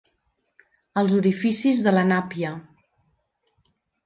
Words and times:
Els 1.01 1.13
orificis 1.17 1.83
de 1.89 1.93
la 1.95 2.07
nàpia. 2.13 2.55